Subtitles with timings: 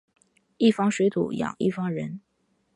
[0.57, 2.21] 一方水土养一方人